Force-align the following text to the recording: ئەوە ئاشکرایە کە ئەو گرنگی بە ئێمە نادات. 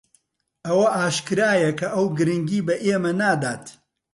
ئەوە 0.65 0.87
ئاشکرایە 0.95 1.71
کە 1.79 1.87
ئەو 1.95 2.05
گرنگی 2.17 2.65
بە 2.67 2.75
ئێمە 2.85 3.11
نادات. 3.19 3.65